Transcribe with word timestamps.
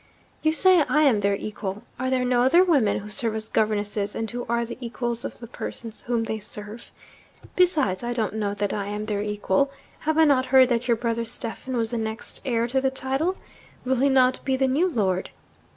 You 0.41 0.51
say 0.51 0.81
I 0.89 1.03
am 1.03 1.19
their 1.19 1.35
equal. 1.35 1.83
Are 1.99 2.09
there 2.09 2.25
no 2.25 2.41
other 2.41 2.63
women 2.63 2.97
who 3.01 3.11
serve 3.11 3.35
as 3.35 3.47
governesses, 3.47 4.15
and 4.15 4.31
who 4.31 4.47
are 4.49 4.65
the 4.65 4.79
equals 4.81 5.23
of 5.23 5.37
the 5.37 5.45
persons 5.45 6.01
whom 6.07 6.23
they 6.23 6.39
serve? 6.39 6.89
Besides, 7.55 8.03
I 8.03 8.11
don't 8.11 8.33
know 8.33 8.55
that 8.55 8.73
I 8.73 8.87
am 8.87 9.03
their 9.05 9.21
equal. 9.21 9.69
Have 9.99 10.17
I 10.17 10.23
not 10.25 10.47
heard 10.47 10.69
that 10.69 10.87
your 10.87 10.97
brother 10.97 11.23
Stephen 11.23 11.77
was 11.77 11.91
the 11.91 11.99
next 11.99 12.41
heir 12.45 12.65
to 12.65 12.81
the 12.81 12.89
title? 12.89 13.37
Will 13.85 13.97
he 13.97 14.09
not 14.09 14.43
be 14.43 14.57
the 14.57 14.67
new 14.67 14.87
lord? 14.89 15.29